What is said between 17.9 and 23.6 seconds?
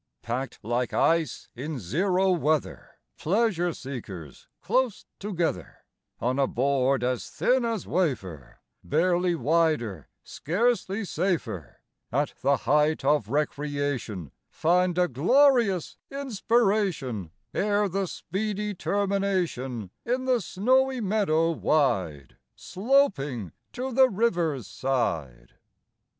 speedy termination In the snowy meadow wide, Sloping